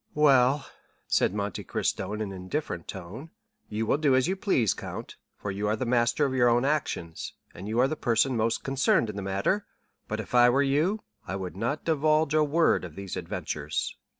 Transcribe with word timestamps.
"Well," 0.15 0.65
said 1.05 1.31
Monte 1.31 1.63
Cristo 1.63 2.11
in 2.11 2.21
an 2.23 2.31
indifferent 2.31 2.87
tone, 2.87 3.29
"you 3.69 3.85
will 3.85 3.99
do 3.99 4.15
as 4.15 4.27
you 4.27 4.35
please, 4.35 4.73
count, 4.73 5.15
for 5.37 5.51
you 5.51 5.67
are 5.67 5.75
the 5.75 5.85
master 5.85 6.25
of 6.25 6.33
your 6.33 6.49
own 6.49 6.65
actions, 6.65 7.33
and 7.53 7.71
are 7.71 7.87
the 7.87 7.95
person 7.95 8.35
most 8.35 8.63
concerned 8.63 9.11
in 9.11 9.15
the 9.15 9.21
matter, 9.21 9.67
but 10.07 10.19
if 10.19 10.33
I 10.33 10.49
were 10.49 10.63
you, 10.63 11.03
I 11.27 11.35
would 11.35 11.55
not 11.55 11.85
divulge 11.85 12.33
a 12.33 12.43
word 12.43 12.83
of 12.83 12.95
these 12.95 13.15
adventures. 13.15 13.95